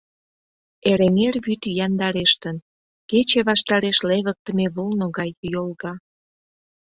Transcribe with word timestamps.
Эреҥер 0.89 1.35
вӱд 1.45 1.63
яндарештын, 1.85 2.57
кече 3.09 3.39
ваштареш 3.49 3.97
левыктыме 4.09 4.65
вулно 4.75 5.07
гай 5.17 5.29
йолга. 5.53 5.93